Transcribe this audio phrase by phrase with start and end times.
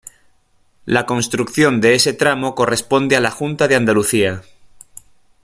[0.85, 4.41] La construcción de este tramo corresponde a la Junta de Andalucía.